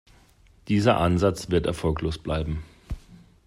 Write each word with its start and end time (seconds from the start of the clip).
Dieser 0.67 0.97
Ansatz 0.99 1.51
wird 1.51 1.67
erfolglos 1.67 2.17
bleiben. 2.17 2.63